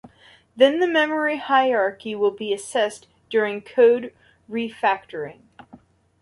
[0.55, 4.11] Then the memory hierarchy will be assessed during code
[4.49, 5.41] refactoring.